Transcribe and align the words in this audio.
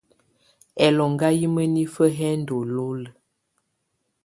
Ɛlɔŋgá 0.85 1.29
yɛ́ 1.39 1.51
mǝ́nifǝ́ 1.55 2.09
yɛ́ 2.17 2.33
ndɔ́ 2.39 2.61
lulǝ́. 2.73 3.11